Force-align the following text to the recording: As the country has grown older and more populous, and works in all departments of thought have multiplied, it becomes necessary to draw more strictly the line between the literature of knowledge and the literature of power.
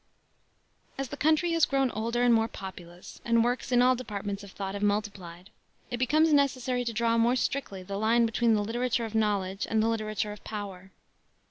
As 0.97 1.09
the 1.09 1.15
country 1.15 1.51
has 1.51 1.65
grown 1.67 1.91
older 1.91 2.23
and 2.23 2.33
more 2.33 2.47
populous, 2.47 3.21
and 3.23 3.43
works 3.43 3.71
in 3.71 3.83
all 3.83 3.93
departments 3.95 4.43
of 4.43 4.49
thought 4.51 4.73
have 4.73 4.81
multiplied, 4.81 5.51
it 5.91 5.97
becomes 5.97 6.33
necessary 6.33 6.83
to 6.85 6.91
draw 6.91 7.19
more 7.19 7.35
strictly 7.35 7.83
the 7.83 7.97
line 7.99 8.25
between 8.25 8.55
the 8.55 8.63
literature 8.63 9.05
of 9.05 9.13
knowledge 9.13 9.67
and 9.69 9.83
the 9.83 9.87
literature 9.87 10.31
of 10.31 10.43
power. 10.43 10.89